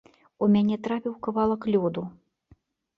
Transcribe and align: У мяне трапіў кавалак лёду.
У 0.45 0.49
мяне 0.55 0.79
трапіў 0.89 1.13
кавалак 1.29 1.71
лёду. 1.77 2.09